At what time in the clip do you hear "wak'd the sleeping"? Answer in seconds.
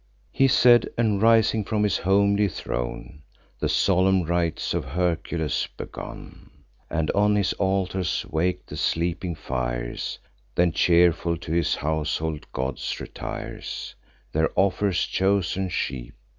8.27-9.35